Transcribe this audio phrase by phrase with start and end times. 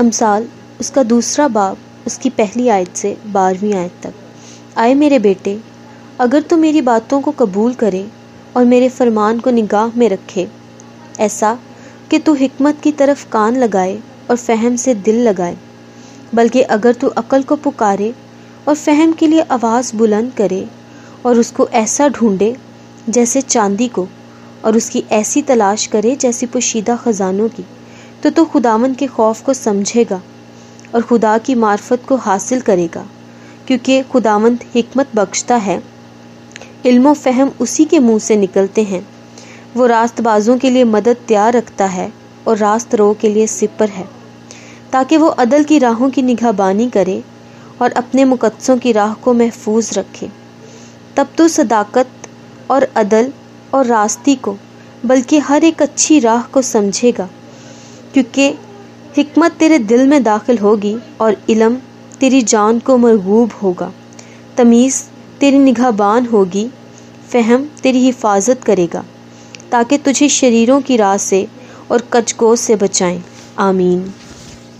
[0.00, 0.46] अमसाल,
[0.80, 4.14] उसका दूसरा बाब उसकी पहली आयत से बारहवीं आयत तक।
[4.78, 5.56] आए मेरे बेटे,
[6.20, 8.04] अगर तू मेरी बातों को कबूल करे
[8.56, 10.46] और मेरे फरमान को निगाह में रखे,
[11.20, 11.56] ऐसा
[12.10, 13.98] कि तू हिकमत की तरफ़ कान लगाए
[14.30, 15.56] और फहम से दिल लगाए,
[16.34, 18.12] बल्कि अगर तू अकल को पुकारे
[18.68, 20.66] और फहम के लिए आवाज़ बुलंद करे
[21.26, 22.54] और उसको ऐसा ढूंढे
[23.08, 24.06] जैसे चांदी को
[24.64, 27.64] और उसकी ऐसी तलाश करे जैसी पोशीदा ख़जानों की।
[28.26, 30.20] तो तो खुदावन के खौफ को समझेगा
[30.94, 33.04] और खुदा की मार्फत को हासिल करेगा,
[33.66, 35.82] क्योंकि खुदावंद हिकमत बख्शता है।
[36.86, 39.06] इल्म फ़हम उसी के मुँह से निकलते हैं।
[39.76, 42.12] वो रास्तबाजों के लिए मदद तैयार रखता है
[42.48, 44.08] और रास्त रो के लिए सिपर है,
[44.92, 47.22] ताकि वो अदल की राहों की निगाहबानी करे
[47.82, 50.30] और अपने मुकदसों की राह को महफूज रखे।
[51.16, 52.10] तब तो सदाकत
[52.70, 53.32] और अदल
[53.74, 54.56] और रास्ती को,
[55.06, 57.28] बल्कि हर एक अच्छी राह को समझेगा।
[58.16, 61.76] क्योंकि हमत तेरे दिल में दाखिल होगी और इलम
[62.20, 63.92] तेरी जान को मरगूब होगा।
[64.56, 65.02] तमीज़
[65.40, 66.70] तेरी निगाहबान होगी,
[67.32, 69.04] फ़हम तेरी हिफाजत करेगा,
[69.70, 71.46] ताकि तुझे शरीरों की राह से
[71.90, 73.22] और कचकोस से बचाएँ।
[73.58, 74.12] आमीन।